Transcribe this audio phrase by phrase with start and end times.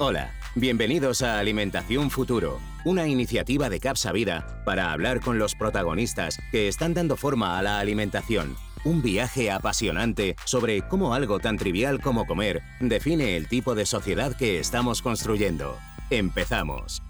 [0.00, 6.38] Hola, bienvenidos a Alimentación Futuro, una iniciativa de Capsa Vida para hablar con los protagonistas
[6.52, 8.56] que están dando forma a la alimentación.
[8.84, 14.36] Un viaje apasionante sobre cómo algo tan trivial como comer define el tipo de sociedad
[14.36, 15.76] que estamos construyendo.
[16.10, 17.02] Empezamos.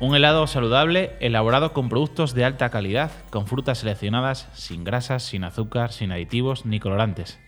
[0.00, 5.42] Un helado saludable elaborado con productos de alta calidad, con frutas seleccionadas, sin grasas, sin
[5.42, 7.40] azúcar, sin aditivos ni colorantes.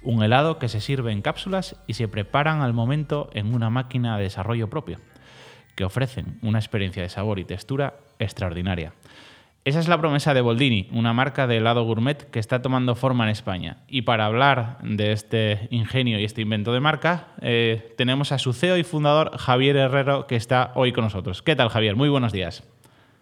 [0.00, 4.16] Un helado que se sirve en cápsulas y se preparan al momento en una máquina
[4.16, 5.00] de desarrollo propio,
[5.74, 8.92] que ofrecen una experiencia de sabor y textura extraordinaria.
[9.68, 13.24] Esa es la promesa de Boldini, una marca de helado gourmet que está tomando forma
[13.24, 13.76] en España.
[13.86, 18.54] Y para hablar de este ingenio y este invento de marca, eh, tenemos a su
[18.54, 21.42] CEO y fundador Javier Herrero, que está hoy con nosotros.
[21.42, 21.96] ¿Qué tal, Javier?
[21.96, 22.62] Muy buenos días.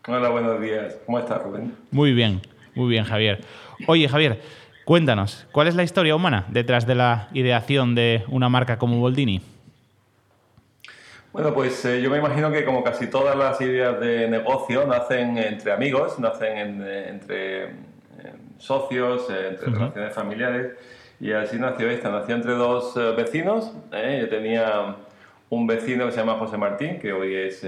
[0.06, 1.00] Hola, buenos días.
[1.04, 1.74] ¿Cómo estás, Rubén?
[1.90, 2.40] Muy bien,
[2.76, 3.40] muy bien, Javier.
[3.88, 4.40] Oye, Javier,
[4.84, 9.40] cuéntanos, ¿cuál es la historia humana detrás de la ideación de una marca como Boldini?
[11.36, 15.36] Bueno, pues eh, yo me imagino que como casi todas las ideas de negocio nacen
[15.36, 17.72] entre amigos, nacen eh, entre
[18.56, 20.72] socios, eh, entre relaciones familiares
[21.20, 22.10] y así nació esta.
[22.10, 23.70] Nació entre dos vecinos.
[23.92, 24.96] Yo tenía
[25.50, 27.66] un vecino que se llama José Martín, que hoy es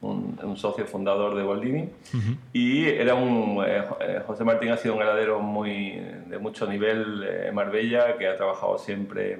[0.00, 1.90] un, socio fundador de Boldini
[2.54, 3.62] y era un
[4.26, 8.78] José Martín ha sido un heladero muy de mucho nivel en Marbella que ha trabajado
[8.78, 9.38] siempre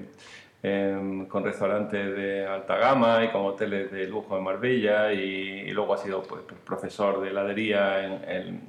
[0.65, 5.95] Em, con restaurantes de alta gama y con hoteles de lujo en Marbella y, luego
[5.95, 8.61] ha sido pues, profesor de heladería en,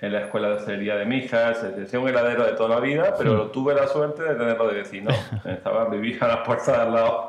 [0.00, 3.14] en, la escuela de hostelería de Mijas, es decir, un heladero de toda la vida,
[3.18, 5.10] pero tuve la suerte de tenerlo de vecino.
[5.44, 7.28] Estaba, vivía a la puerta de al lado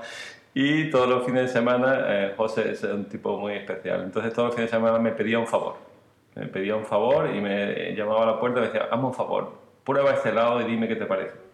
[0.53, 4.47] y todos los fines de semana, eh, José es un tipo muy especial, entonces todos
[4.47, 5.75] los fines de semana me pedía un favor.
[6.33, 9.13] Me pedía un favor y me llamaba a la puerta y me decía, hazme un
[9.13, 9.51] favor,
[9.83, 11.46] prueba este helado y dime qué te parece.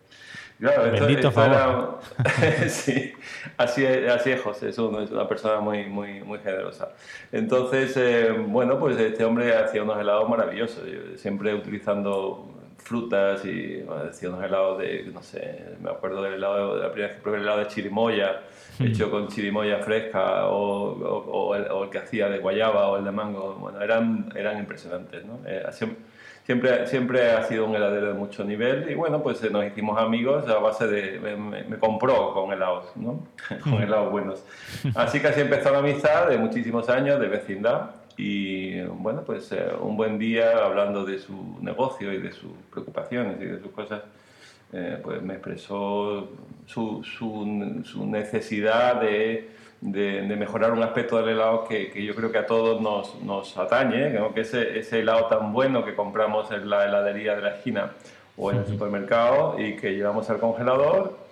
[0.64, 2.00] Claro, Bendito favor.
[2.70, 3.12] sí,
[3.58, 6.94] así es, así es José, es, una persona muy, muy, muy generosa.
[7.34, 10.82] Entonces, eh, bueno, pues este hombre hacía unos helados maravillosos,
[11.18, 12.48] siempre utilizando
[12.78, 17.10] frutas y hacía unos helados de, no sé, me acuerdo del helado, de la primera
[17.10, 18.44] vez que probé el helado de chirimoya,
[18.80, 18.84] hmm.
[18.86, 23.82] hecho con chirimoya fresca, o, el, que hacía de guayaba o el de mango, bueno,
[23.82, 25.42] eran, eran impresionantes, ¿no?
[25.46, 26.00] Eh, siempre,
[26.46, 30.48] siempre ha sido un heladero de mucho nivel y bueno, pues eh, nos hicimos amigos
[30.48, 31.20] a base de...
[31.20, 33.26] Me, compró con helados, ¿no?
[33.64, 34.44] con helados buenos.
[34.96, 39.72] Así que así empezó la amistad de muchísimos años de vecindad y bueno, pues eh,
[39.82, 44.02] un buen día hablando de su negocio y de sus preocupaciones y de sus cosas,
[44.74, 46.30] eh, pues me expresó
[46.66, 49.50] su, su, su necesidad de
[49.84, 53.58] de, mejorar un aspecto del helado que, que, yo creo que a todos nos, nos
[53.58, 57.92] atañe, que ese, ese helado tan bueno que compramos en la heladería de la esquina
[58.38, 61.23] o en el supermercado y que llevamos al congelador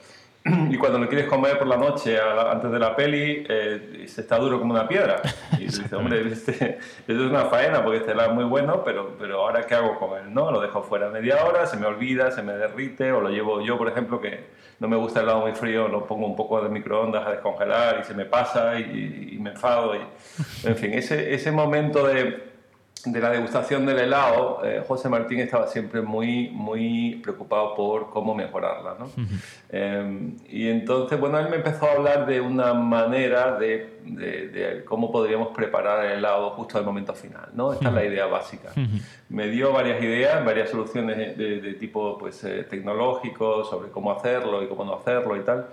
[0.44, 4.38] y cuando lo quieres comer por la noche antes de la peli eh, se está
[4.38, 5.22] duro como una piedra.
[5.54, 9.16] Y dices hombre este, esto es una faena porque este helado es muy bueno pero,
[9.20, 12.32] pero ahora qué hago con él no lo dejo fuera media hora se me olvida
[12.32, 14.46] se me derrite o lo llevo yo por ejemplo que
[14.80, 18.00] no me gusta el helado muy frío lo pongo un poco de microondas a descongelar
[18.02, 20.00] y se me pasa y, y me enfado y,
[20.64, 22.51] en fin ese, ese momento de
[23.06, 28.36] de la degustación del helado, eh, José Martín estaba siempre muy, muy preocupado por cómo
[28.36, 28.96] mejorarla.
[29.00, 29.10] ¿no?
[29.70, 35.12] Em, y entonces, bueno, él me empezó a hablar de una manera de, de, cómo
[35.12, 37.50] podríamos preparar el helado justo al momento final.
[37.54, 37.74] ¿no?
[37.74, 38.72] Esta es la idea básica.
[39.30, 44.68] Me dio varias ideas, varias soluciones de, tipo pues, eh, tecnológico sobre cómo hacerlo y
[44.68, 45.68] cómo no hacerlo y tal.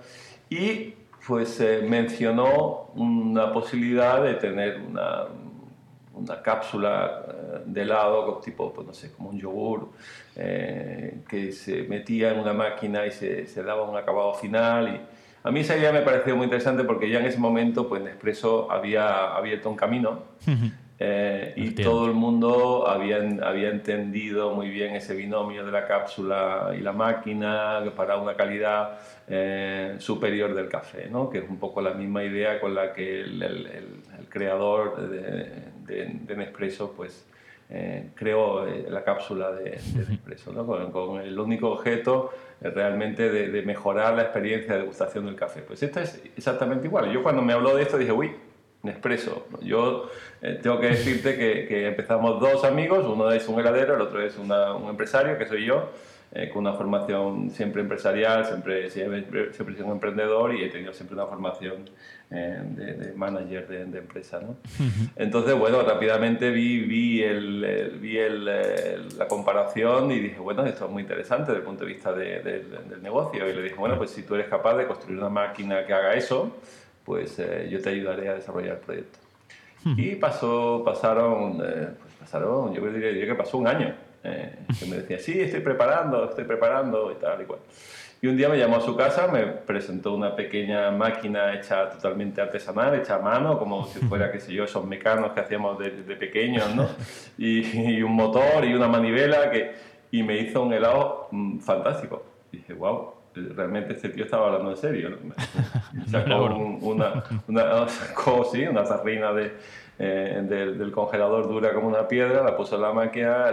[0.49, 0.93] Y
[1.27, 5.25] pues eh, mencionó una posibilidad de tener una
[6.13, 9.89] una cápsula eh, de helado, tipo, pues no sé, como un yogur,
[10.35, 14.87] eh, que se metía en una máquina y se, se, daba un acabado final.
[14.95, 15.01] Y
[15.47, 18.71] a mí esa idea me pareció muy interesante porque ya en ese momento, pues Nespresso
[18.71, 20.23] había abierto un camino
[20.99, 26.73] eh, y todo el mundo había, había entendido muy bien ese binomio de la cápsula
[26.77, 28.99] y la máquina para una calidad
[29.99, 31.29] superior del café, ¿no?
[31.29, 36.35] que es un poco la misma idea con la que el, el creador de, de,
[36.35, 37.25] Nespresso, pues
[37.69, 40.53] eh, creó eh, la cápsula de, Nespresso,
[40.91, 42.31] con, el único objeto
[42.61, 45.61] eh, realmente de, mejorar la experiencia de degustación del café.
[45.61, 47.11] Pues esta es exactamente igual.
[47.11, 48.31] Yo cuando me habló de esto dije, uy,
[48.81, 49.47] Nespresso.
[49.61, 50.09] Yo
[50.63, 54.49] tengo que decirte que, empezamos dos amigos, uno es un heladero, el otro es un
[54.89, 55.89] empresario, que soy yo,
[56.31, 61.15] eh, con una formación siempre empresarial, siempre, siempre, siempre un emprendedor y he tenido siempre
[61.15, 61.89] una formación
[62.29, 64.39] eh, de, manager de, empresa.
[64.39, 64.55] ¿no?
[65.15, 68.45] Entonces, bueno, rápidamente vi, vi, el, vi el,
[69.17, 73.01] la comparación y dije, bueno, esto es muy interesante desde el punto de vista del
[73.01, 73.49] negocio.
[73.49, 76.13] Y le dije, bueno, pues si tú eres capaz de construir una máquina que haga
[76.13, 76.57] eso,
[77.05, 79.17] pues eh, yo te ayudaré a desarrollar el proyecto.
[79.97, 83.95] Y pasó, pasaron, pues pasaron, yo diría, que pasó un año.
[84.21, 87.59] Que me decía, sí, estoy preparando, estoy preparando y tal y cual.
[88.21, 92.41] Y un día me llamó a su casa, me presentó una pequeña máquina hecha totalmente
[92.41, 95.89] artesanal, hecha a mano, como si fuera, qué sé yo, esos mecanos que hacíamos de,
[96.17, 96.87] pequeños, ¿no?
[97.37, 99.71] Y, un motor y una manivela, que,
[100.11, 102.25] y me hizo un helado mm, fantástico.
[102.51, 105.17] Y dije, wow, realmente este tío estaba hablando en serio.
[106.07, 106.45] Sacó
[106.81, 109.53] una, una, sacó, sí, una zarrina de,
[110.01, 113.51] eh, del, congelador dura como una piedra, la puso en la máquina,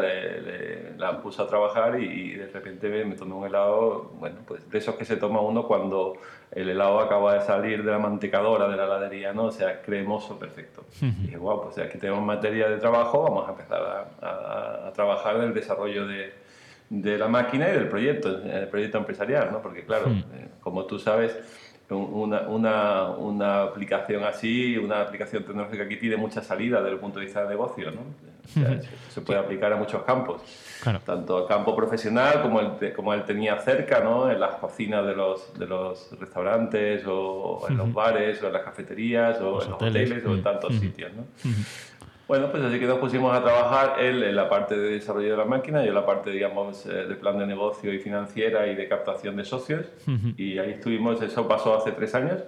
[0.96, 4.94] la puso a trabajar y, de repente me, tomé un helado, bueno, pues de esos
[4.94, 6.14] que se toma uno cuando
[6.52, 9.46] el helado acaba de salir de la mantecadora de la heladería, ¿no?
[9.46, 10.84] O sea, cremoso, perfecto.
[11.02, 15.42] Y dije, wow, pues aquí tenemos materia de trabajo, vamos a empezar a, trabajar en
[15.42, 16.32] el desarrollo de,
[16.90, 19.60] de, la máquina y del proyecto, el proyecto empresarial, ¿no?
[19.60, 21.36] Porque claro, eh, como tú sabes,
[21.90, 27.20] una, una, una, aplicación así, una aplicación tecnológica que tiene mucha salida desde el punto
[27.20, 28.00] de vista de negocio, ¿no?
[29.08, 30.42] se puede aplicar a muchos campos,
[31.04, 34.30] tanto al campo profesional como el, como él tenía cerca, ¿no?
[34.30, 38.62] En las cocinas de los, de los restaurantes o en los bares o en las
[38.62, 41.24] cafeterías o en los hoteles o en tantos sitios, ¿no?
[42.28, 45.36] Bueno, pues así que nos pusimos a trabajar, él en la parte de desarrollo de
[45.36, 48.74] la máquina, yo en la parte, digamos, eh, de plan de negocio y financiera y
[48.74, 49.86] de captación de socios.
[50.36, 52.42] Y ahí estuvimos, eso pasó hace tres años.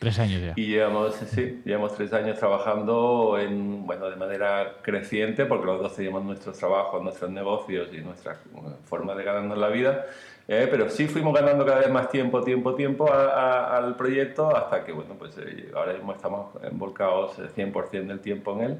[0.00, 0.54] Tres años ya.
[0.56, 5.94] Y llevamos, sí, llevamos tres años trabajando en, bueno, de manera creciente, porque los dos
[5.94, 8.38] teníamos nuestros trabajos, nuestros negocios y nuestra
[8.86, 10.06] forma de ganarnos la vida.
[10.48, 14.92] Eh, pero sí fuimos ganando cada vez más tiempo, tiempo, tiempo al proyecto hasta que,
[14.92, 18.78] bueno, pues eh, ahora mismo estamos envolcados 100% del tiempo en él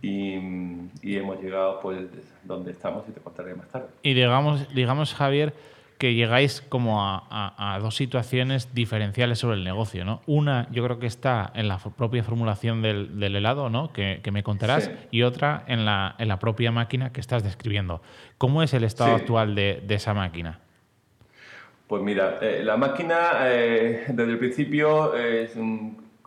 [0.00, 0.38] y,
[1.02, 2.00] y, hemos llegado pues
[2.42, 3.88] donde estamos y te contaré más tarde.
[4.02, 5.52] Y digamos, digamos Javier,
[5.98, 10.22] que llegáis como a, dos situaciones diferenciales sobre el negocio, ¿no?
[10.26, 13.92] Una, yo creo que está en la propia formulación del, helado, ¿no?
[13.92, 18.00] Que, me contarás, y otra en la, en la propia máquina que estás describiendo.
[18.38, 20.60] ¿Cómo es el estado actual de, de esa máquina?
[21.88, 23.16] Pues mira, eh, la máquina
[23.46, 25.14] eh, desde el principio,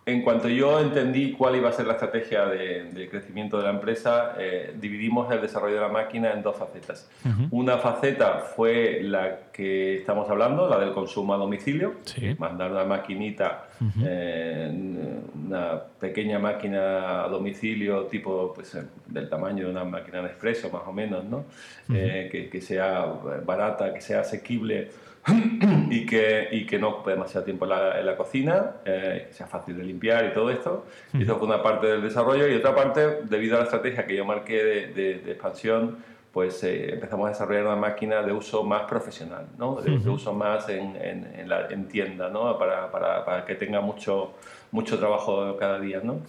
[0.04, 4.34] en cuanto yo entendí cuál iba a ser la estrategia de, crecimiento de la empresa,
[4.38, 7.08] eh, dividimos el desarrollo de la máquina en dos facetas.
[7.52, 11.96] Una faceta fue la que estamos hablando, la del consumo a domicilio,
[12.38, 18.76] mandar una maquinita, una pequeña máquina a domicilio tipo pues,
[19.06, 21.44] del tamaño de una máquina de expreso más o menos, ¿no?
[21.88, 23.04] que, que sea
[23.44, 24.88] barata, que sea asequible
[25.90, 29.34] y, que, y que no ocupe demasiado tiempo en la, en la cocina, eh, que
[29.34, 30.86] sea fácil de limpiar y todo esto.
[31.12, 32.48] Y eso fue una parte del desarrollo.
[32.48, 35.98] Y otra parte, debido a la estrategia que yo marqué de, de, expansión,
[36.32, 39.80] pues eh, empezamos a desarrollar una máquina de uso más profesional, ¿no?
[39.82, 42.58] de, uso más en, en, la, en tienda, ¿no?
[42.58, 44.32] para, para, para que tenga mucho,
[44.70, 46.20] mucho trabajo cada día, ¿no?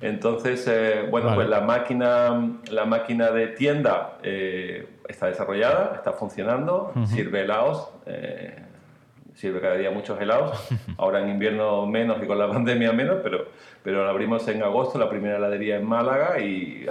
[0.00, 6.92] Entonces, eh, bueno, pues la máquina, la máquina de tienda eh, está desarrollada, está funcionando,
[7.06, 8.64] sirve helados, eh,
[9.40, 10.68] sirve cada día muchos helados.
[10.98, 13.46] Ahora en invierno menos y con la pandemia menos, pero,
[13.82, 16.86] pero la abrimos en agosto, la primera heladería en Málaga y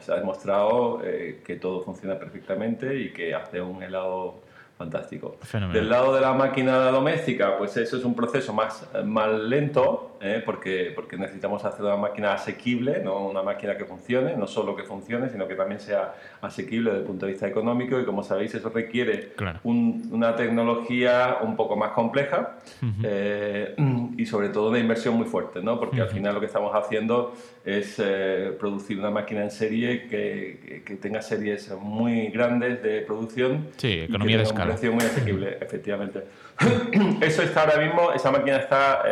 [0.00, 4.42] se ha demostrado que todo funciona perfectamente y que hace un helado
[4.76, 5.36] fantástico.
[5.72, 10.42] Del lado de la máquina doméstica, pues eso es un proceso más, más lento, ¿eh?
[10.44, 14.82] porque, porque necesitamos hacer una máquina asequible, no una máquina que funcione, no solo que
[14.82, 18.54] funcione, sino que también sea asequible desde el punto de vista económico y como sabéis
[18.54, 19.32] eso requiere
[19.64, 22.58] una tecnología un poco más compleja
[23.02, 23.74] eh,
[24.16, 25.78] y sobre todo una inversión muy fuerte, ¿no?
[25.78, 27.34] porque al final lo que estamos haciendo
[27.64, 33.68] es eh, producir una máquina en serie que, que, tenga series muy grandes de producción
[33.76, 34.64] sí, economía y que de escala.
[34.64, 36.24] un precio muy asequible, efectivamente.
[37.20, 39.02] Eso está ahora mismo, esa máquina está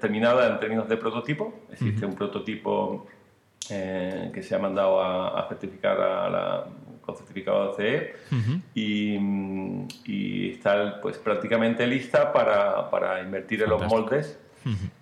[0.00, 1.60] terminada en términos de prototipo.
[1.70, 3.06] Existe un prototipo
[3.70, 6.66] eh, que se ha mandado a, certificar a la,
[7.00, 8.14] con certificado CE
[8.74, 14.38] y, está pues, prácticamente lista para, para invertir en los moldes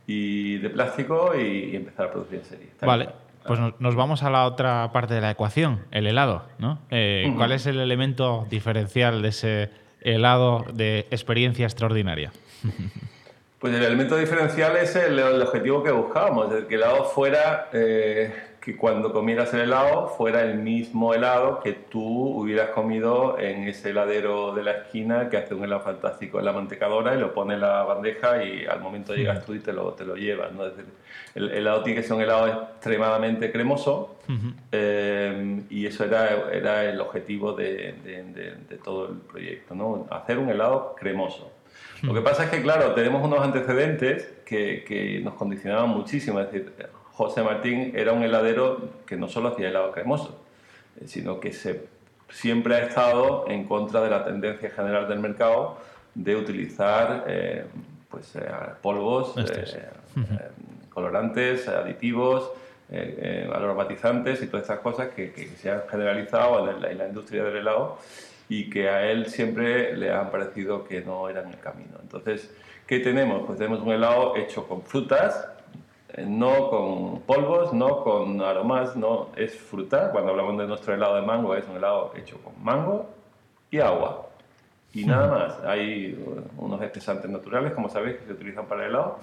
[0.07, 2.69] y de plástico y, empezar a producir en serie.
[2.81, 3.09] vale.
[3.47, 6.47] Pues nos, vamos a la otra parte de la ecuación, el helado.
[6.59, 6.79] ¿no?
[6.91, 9.71] Eh, ¿Cuál es el elemento diferencial de ese
[10.01, 12.33] helado de experiencia extraordinaria?
[13.59, 18.33] Pues el elemento diferencial es el, objetivo que buscábamos, el que el helado fuera eh,
[18.65, 23.91] que cuando comieras el helado fuera el mismo helado que tú hubieras comido en ese
[23.91, 27.55] heladero de la esquina que hace un helado fantástico en la mantecadora y lo pone
[27.55, 30.51] en la bandeja y al momento llegas tú y te lo, te lo llevas.
[30.53, 30.65] ¿no?
[30.65, 30.91] Es decir,
[31.35, 34.17] el helado tiene que ser un helado extremadamente cremoso
[34.73, 40.07] eh, y eso era, era el objetivo de, de, de, todo el proyecto, ¿no?
[40.11, 41.53] hacer un helado cremoso.
[42.03, 46.39] Lo que pasa es que, claro, tenemos unos antecedentes que, que nos condicionaban muchísimo.
[46.41, 46.73] Es decir,
[47.15, 50.43] José Martín era un heladero que no solo hacía helado cremoso,
[51.01, 51.87] eh, sino que se,
[52.29, 55.79] siempre ha estado en contra de la tendencia general del mercado
[56.15, 57.67] de utilizar eh,
[58.11, 58.41] pues, eh,
[58.83, 59.35] polvos,
[60.91, 62.51] colorantes, aditivos,
[63.53, 67.57] aromatizantes y todas estas cosas que, se han generalizado en la, en la industria del
[67.57, 67.99] helado
[68.49, 71.99] y que a él siempre le han parecido que no eran el camino.
[72.03, 72.55] Entonces,
[72.87, 73.43] ¿qué tenemos?
[73.47, 75.49] Pues tenemos un helado hecho con frutas,
[76.09, 80.11] eh, no con polvos, no con aromas, no, es fruta.
[80.11, 83.11] Cuando hablamos de nuestro helado de mango, es un helado hecho con mango
[83.71, 84.29] y agua.
[84.93, 85.61] Y nada más.
[85.65, 86.17] Hay
[86.57, 89.19] unos espesantes naturales, como sabéis, que se utilizan para el helado,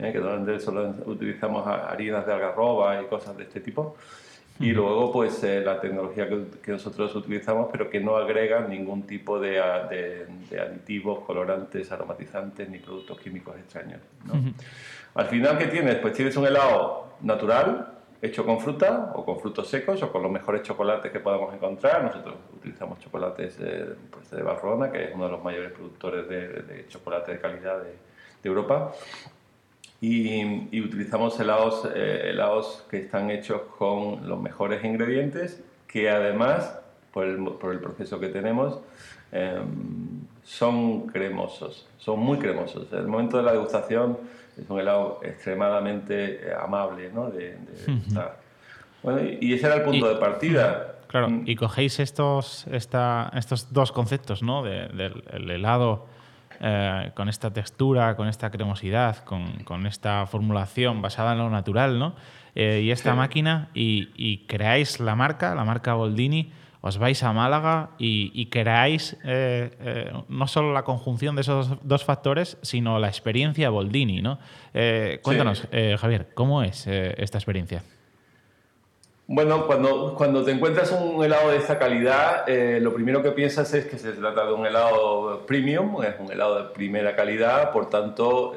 [0.00, 3.96] eh, que solo utilizamos harinas de algarroba y cosas de este tipo.
[4.62, 9.40] Y luego, pues eh, la tecnología que, nosotros utilizamos, pero que no agrega ningún tipo
[9.40, 9.60] de,
[10.48, 14.00] de, aditivos, colorantes, aromatizantes ni productos químicos extraños.
[14.24, 14.34] ¿no?
[15.14, 15.96] Al final, ¿qué tienes?
[15.96, 17.92] Pues tienes un helado natural,
[18.22, 22.04] hecho con fruta o con frutos secos o con los mejores chocolates que podamos encontrar.
[22.04, 23.58] Nosotros utilizamos chocolates
[24.10, 27.94] pues, de Barrona, que es uno de los mayores productores de, chocolate de calidad de,
[28.44, 28.92] Europa.
[30.02, 36.76] Y, utilizamos helados, eh, helados que están hechos con los mejores ingredientes, que además,
[37.12, 38.80] por el, por el proceso que tenemos,
[39.30, 42.92] em, son cremosos, son muy cremosos.
[42.92, 44.18] En el momento de la degustación
[44.60, 47.30] es un helado extremadamente eh, amable ¿no?
[47.30, 47.56] de,
[49.04, 50.96] bueno, y ese era el punto de partida.
[51.06, 51.44] Claro, mm.
[51.46, 54.64] y cogéis estos, esta, estos dos conceptos, ¿no?
[54.64, 56.06] del helado
[56.62, 61.98] eh, con esta textura, con esta cremosidad, con, con, esta formulación basada en lo natural,
[61.98, 62.14] ¿no?
[62.54, 66.52] Eh, y esta máquina, y, y, creáis la marca, la marca Boldini,
[66.82, 72.04] os vais a Málaga y, creáis eh, eh, no solo la conjunción de esos dos
[72.04, 74.20] factores, sino la experiencia Boldini.
[74.20, 74.38] ¿no?
[74.74, 77.84] Eh, cuéntanos, Javier, ¿cómo es esta experiencia?
[79.26, 82.46] Bueno, cuando, cuando te encuentras un helado de esta calidad,
[82.80, 86.62] lo primero que piensas es que se trata de un helado premium, es un helado
[86.62, 88.52] de primera calidad, por tanto,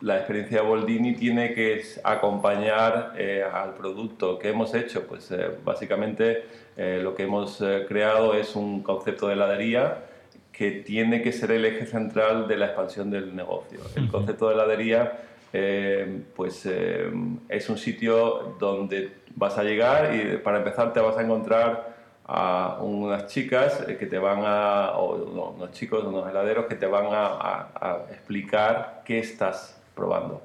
[0.00, 3.12] la experiencia Boldini tiene que acompañar
[3.52, 5.06] al producto que hemos hecho.
[5.06, 5.32] Pues
[5.64, 6.44] básicamente
[6.76, 10.04] eh, lo que hemos eh, creado es un concepto de heladería
[10.52, 13.80] que tiene que ser el eje central de la expansión del negocio.
[13.94, 15.20] El concepto de heladería
[15.58, 21.22] eh, pues, es un sitio donde vas a llegar y para empezar te vas a
[21.22, 21.96] encontrar
[22.26, 27.06] a unas chicas que te van a, o unos chicos, unos heladeros que te van
[27.10, 30.42] a, explicar qué estás probando.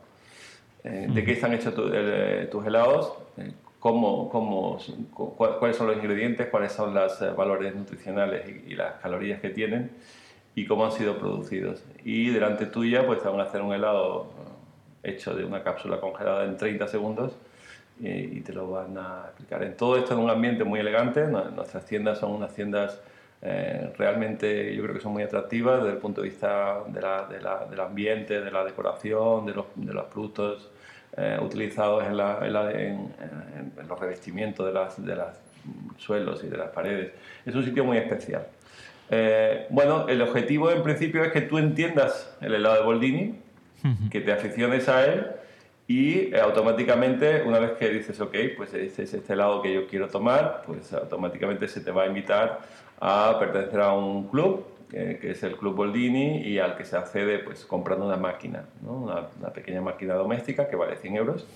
[0.83, 3.13] de qué están hechos tus helados,
[3.81, 4.77] cómo, cómo,
[5.59, 9.89] cuáles son los ingredientes, cuáles son los eh, valores nutricionales y, las calorías que tienen
[10.53, 11.83] y cómo han sido producidos.
[12.05, 14.51] Y delante tuya pues te van a hacer un helado eh,
[15.03, 17.33] hecho de una cápsula congelada en 30 segundos
[17.99, 19.63] y, te lo van a explicar.
[19.63, 22.99] En todo esto en un ambiente muy elegante, nuestras tiendas son unas tiendas
[23.43, 27.25] eh, realmente yo creo que son muy atractivas desde el punto de vista de la,
[27.25, 30.69] de la, del ambiente, de la decoración, de los, de los productos
[31.17, 35.41] eh, utilizados en, los revestimientos de los de las
[35.97, 37.13] suelos y de las paredes.
[37.45, 38.47] Es un sitio muy especial.
[39.09, 43.40] Eh, bueno, el objetivo en principio es que tú entiendas el helado de Boldini,
[44.09, 45.27] que te aficiones a él
[45.87, 49.87] y eh, automáticamente, una vez que dices, ok, pues este es este helado que yo
[49.87, 52.61] quiero tomar, pues automáticamente se te va a invitar
[52.99, 57.39] a pertenecer a un club que, es el Club Boldini y al que se accede
[57.39, 58.93] pues comprando una máquina, ¿no?
[58.93, 61.47] una, pequeña máquina doméstica que vale 100 euros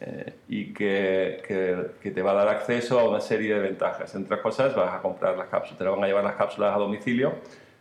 [0.00, 4.14] eh, y que, que, te va a dar acceso a una serie de ventajas.
[4.14, 6.78] Entre otras cosas, vas a comprar las cápsulas, te van a llevar las cápsulas a
[6.78, 7.36] domicilio.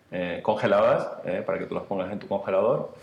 [0.10, 2.94] Eh, congeladas eh, para que tú las pongas en tu congelador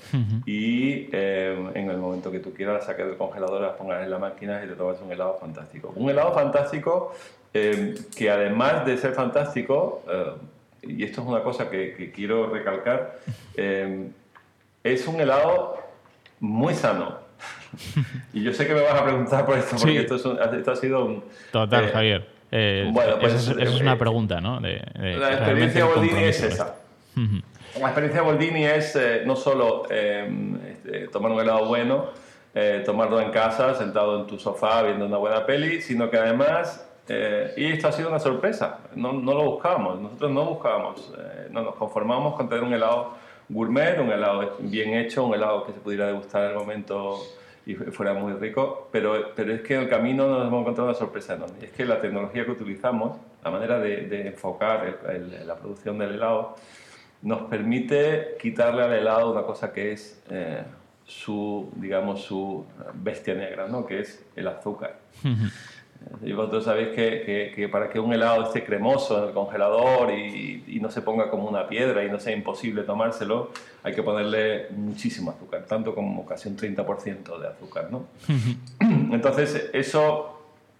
[0.47, 4.19] y en el momento que tú quieras las saques del congelador, las pongas en la
[4.19, 5.93] máquina y te tomas un helado fantástico.
[5.97, 7.15] Un helado fantástico
[7.53, 10.03] que además de ser fantástico,
[10.87, 13.19] y esto es una cosa que, quiero recalcar,
[13.57, 14.09] eh,
[14.83, 15.79] es un helado
[16.41, 17.19] muy sano.
[18.33, 21.25] y yo sé que me vas a preguntar por esto, porque esto, ha sido un...
[21.51, 22.29] Total, eh, Javier.
[22.51, 24.61] Eh, bueno, pues, esa es, una pregunta, ¿no?
[24.61, 26.77] la experiencia Boldini es esa.
[27.81, 32.11] La experiencia Boldini es no solo este, tomar un helado bueno,
[32.57, 36.89] eh, tomarlo en casa, sentado en tu sofá viendo una buena peli, sino que además,
[37.09, 41.49] eh, y esto ha sido una sorpresa, no, no lo buscábamos, nosotros no buscábamos, eh,
[41.51, 43.15] no nos conformamos con tener un helado
[43.49, 47.19] gourmet, un helado bien hecho, un helado que se pudiera degustar el momento
[47.67, 50.99] y fuera muy rico, pero, pero es que en el camino nos hemos encontrado una
[50.99, 55.01] sorpresa enorme, es que la tecnología que utilizamos, la manera de, enfocar
[55.45, 56.55] la producción del helado,
[57.25, 60.23] nos permite quitarle al helado una cosa que es
[61.07, 62.65] su, digamos, su
[62.95, 63.85] bestia negra, ¿no?
[63.87, 64.97] que es el azúcar.
[66.23, 70.63] Y vosotros sabéis que, que, para que un helado esté cremoso en el congelador y,
[70.67, 73.51] y, no se ponga como una piedra y no sea imposible tomárselo,
[73.83, 77.89] hay que ponerle muchísimo azúcar, tanto como casi un 30% de azúcar.
[77.91, 78.05] ¿no?
[79.15, 80.35] Entonces, eso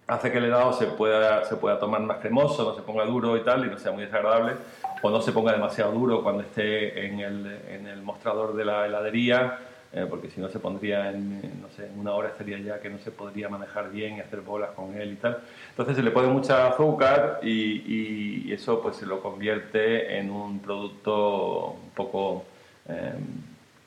[0.07, 3.35] hace que el helado se pueda, se pueda tomar más cremoso, no se ponga duro
[3.37, 4.53] y tal, y no sea muy desagradable,
[5.01, 8.85] o no se ponga demasiado duro cuando esté en el, en el mostrador de la
[8.85, 9.59] heladería
[9.95, 12.89] eh, porque si no se pondría en, no sé, en una hora estaría ya que
[12.89, 15.37] no se podría manejar bien y hacer bolas con él y tal.
[15.69, 20.59] Entonces se le pone mucha azúcar y, y eso pues se lo convierte en un
[20.59, 22.43] producto un poco,
[22.89, 23.13] eh,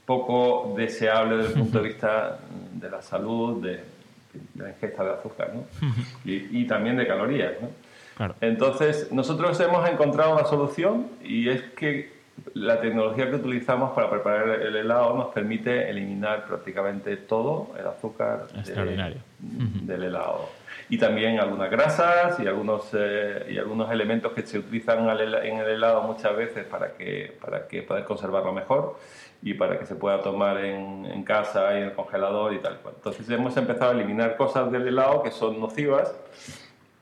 [0.07, 2.39] poco deseable desde el punto de vista
[2.73, 3.79] de la salud, de,
[4.55, 5.65] la ingesta de azúcar ¿no?
[6.25, 7.53] y, y, también de calorías.
[7.61, 7.69] ¿no?
[8.19, 8.35] Claro.
[8.41, 12.19] Entonces nosotros hemos encontrado una solución y es que
[12.55, 18.49] la tecnología que utilizamos para preparar el helado nos permite eliminar prácticamente todo el azúcar
[18.49, 20.49] del helado.
[20.91, 25.69] Y también algunas grasas y algunos, eh, y algunos elementos que se utilizan en el
[25.69, 28.99] helado muchas veces para que, para que poder conservarlo mejor
[29.43, 32.79] y para que se pueda tomar en, en casa y en el congelador y tal
[32.79, 32.95] cual.
[32.97, 36.13] Entonces hemos empezado a eliminar cosas del helado que son nocivas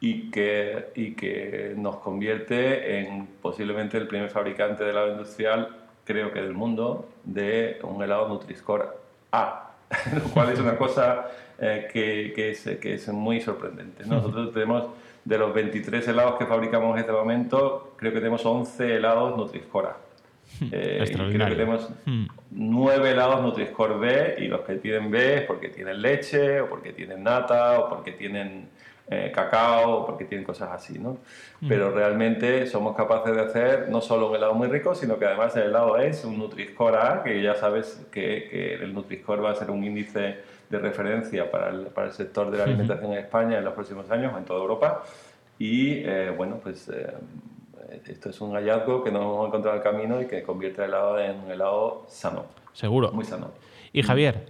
[0.07, 6.33] y que, y que nos convierte en posiblemente el primer fabricante de helado industrial, creo
[6.33, 8.87] que del mundo, de un helado Nutri-Score
[9.33, 9.73] A,
[10.15, 11.27] lo cual es una cosa
[11.59, 14.05] eh, que, que, es, que, es, muy sorprendente.
[14.07, 14.85] Nosotros tenemos,
[15.25, 19.87] de los 23 helados que fabricamos en este momento, creo que tenemos 11 helados Nutri-Score
[19.87, 19.97] A.
[20.71, 22.27] Eh, creo que tenemos hmm.
[22.53, 26.93] nueve helados Nutri-Score B y los que tienen B es porque tienen leche o porque
[26.93, 28.69] tienen nata o porque tienen
[29.09, 31.19] eh, cacao, porque tienen cosas así, ¿no?
[31.61, 31.69] Mm.
[31.69, 35.55] Pero realmente somos capaces de hacer no solo un helado muy rico, sino que además
[35.55, 39.55] el helado es un Nutri-Score A, que ya sabes que, que el Nutri-Score va a
[39.55, 40.39] ser un índice
[40.69, 44.11] de referencia para el, para el sector de la alimentación en España en los próximos
[44.11, 45.05] años, en toda Europa.
[45.57, 47.15] Y eh, bueno, pues eh,
[48.07, 50.89] esto es un hallazgo que nos hemos encontrado en el camino y que convierte el
[50.89, 52.47] helado en un helado sano.
[52.73, 53.13] Seguro.
[53.13, 53.53] Muy sano.
[53.93, 54.47] Y Javier,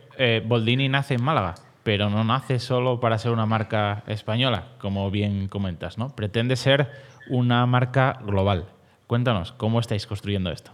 [0.46, 1.54] Boldini nace en Málaga
[1.86, 6.08] pero no nace solo para ser una marca española, como bien comentas, ¿no?
[6.16, 6.90] Pretende ser
[7.30, 8.64] una marca global.
[9.06, 10.72] Cuéntanos, ¿cómo estáis construyendo esto?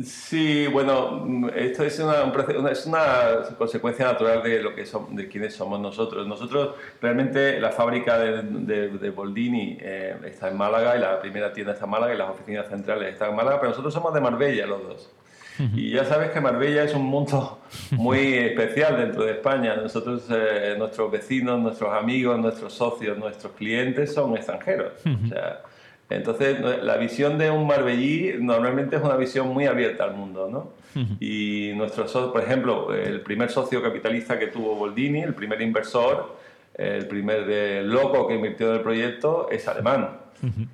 [0.00, 2.32] Sí, bueno, esto es una,
[3.58, 6.24] consecuencia natural de lo que son, de quienes somos nosotros.
[6.28, 11.72] Nosotros realmente la fábrica de, de, Boldini eh, está en Málaga y la primera tienda
[11.72, 14.64] está en Málaga y las oficinas centrales están en Málaga, pero nosotros somos de Marbella
[14.64, 15.10] los dos.
[15.74, 17.60] Y ya sabes que Marbella es un mundo
[17.92, 19.76] muy especial dentro de España.
[19.76, 24.92] Nosotros, eh, nuestros vecinos, nuestros amigos, nuestros socios, nuestros clientes son extranjeros.
[26.08, 30.48] entonces, la visión de un marbellí normalmente es una visión muy abierta al mundo.
[30.50, 30.72] ¿no?
[31.20, 36.39] Y nuestros por ejemplo, el primer socio capitalista que tuvo Boldini, el primer inversor,
[36.80, 40.20] el primer eh, loco que invirtió en el proyecto, es alemán.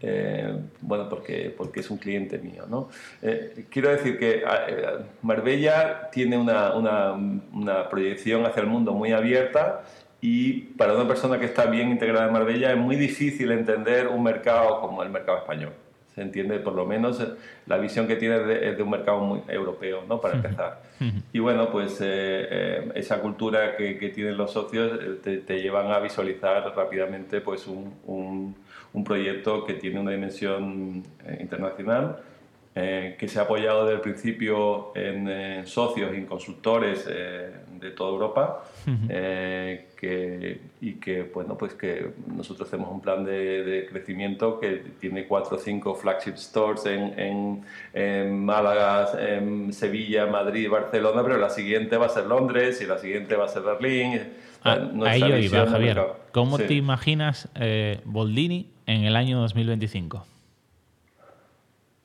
[0.01, 2.65] Eh, bueno, porque, porque es un cliente mío.
[2.69, 2.89] ¿no?
[3.23, 4.87] Eh, quiero decir que eh,
[5.23, 9.83] Marbella tiene una, una, una, proyección hacia el mundo muy abierta
[10.21, 14.23] y para una persona que está bien integrada en Marbella es muy difícil entender un
[14.23, 15.73] mercado como el mercado español.
[16.17, 17.23] Se entiende por lo menos
[17.67, 20.21] la visión que tiene es de un mercado muy europeo, ¿no?
[20.21, 20.83] para empezar.
[21.33, 26.75] Y bueno, pues esa cultura que, que, tienen los socios te, te, llevan a visualizar
[26.75, 28.57] rápidamente pues un
[28.97, 32.17] un proyecto que tiene una dimensión eh, internacional,
[32.79, 37.91] eh, que se ha apoyado desde el principio en, socios y en consultores eh, de
[37.93, 44.83] toda Europa que, y que, bueno, pues que nosotros hacemos un plan de, crecimiento que
[45.01, 51.49] tiene cuatro o cinco flagship stores en, en, Málaga, en Sevilla, Madrid, Barcelona, pero la
[51.49, 54.21] siguiente va a ser Londres y la siguiente va a ser Berlín.
[54.63, 56.03] Ah, ahí yo iba, Javier.
[56.31, 57.49] ¿Cómo te imaginas
[58.05, 60.36] Boldini en el año 2025?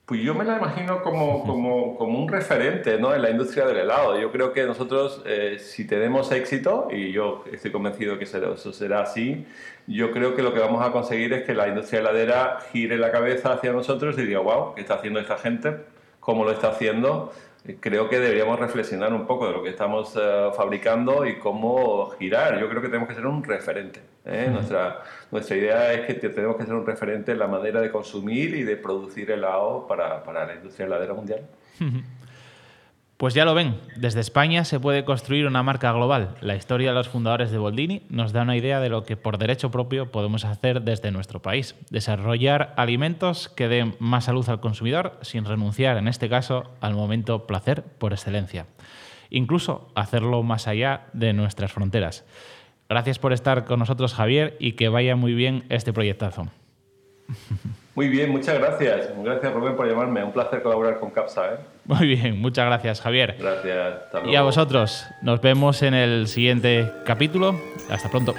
[0.06, 3.14] Pues yo me la imagino como, como, como, un referente ¿no?
[3.16, 4.20] en la industria del helado.
[4.20, 9.04] Yo creo que nosotros, eh, si tenemos éxito, y yo estoy convencido que eso será
[9.04, 9.46] así,
[9.88, 13.12] yo creo que lo que vamos a conseguir es que la industria heladera gire la
[13.12, 15.78] cabeza hacia nosotros y diga, wow, ¿qué está haciendo esta gente?
[16.20, 17.32] ¿Cómo lo está haciendo?
[17.80, 22.60] Creo que deberíamos reflexionar un poco de lo que estamos eh, fabricando y cómo girar.
[22.60, 24.02] Yo creo que tenemos que ser un referente.
[24.26, 24.50] ¿eh?
[24.52, 28.56] nuestra, nuestra idea es que tenemos que ser un referente en la manera de consumir
[28.56, 31.42] y de producir helado para, para la industria heladera mundial.
[33.22, 36.38] Pues ya lo ven, desde España se puede construir una marca global.
[36.42, 39.38] La historia de los fundadores de Boldini nos da una idea de lo que por
[39.38, 41.76] derecho propio podemos hacer desde nuestro país.
[41.92, 47.46] Desarrollar alimentos que den más salud al consumidor sin renunciar, en este caso, al momento
[47.46, 48.66] placer por excelencia.
[49.30, 52.26] Incluso hacerlo más allá de nuestras fronteras.
[52.90, 56.48] Gracias por estar con nosotros, Javier, y que vaya muy bien este proyectazo.
[57.94, 59.10] Muy bien, muchas gracias.
[59.22, 60.24] Gracias, Rubén, por llamarme.
[60.24, 61.54] Un placer colaborar con CAPSA.
[61.54, 61.58] ¿eh?
[61.86, 63.36] Muy bien, muchas gracias, Javier.
[63.38, 64.26] Gracias.
[64.26, 67.60] Y a vosotros, nos vemos en el siguiente capítulo.
[67.90, 68.34] Hasta pronto.